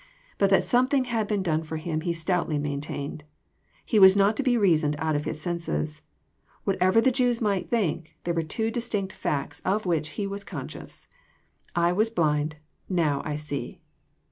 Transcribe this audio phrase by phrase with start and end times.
[0.39, 3.23] But that something had been done for him he stoutly maintained.
[3.85, 6.01] He was not to be reasoned out of his senses.
[6.63, 11.07] Whatever the Jews might think, there were two distinct facts of which he was conscious:"
[11.75, 12.55] I was blind:
[12.89, 13.79] now I see."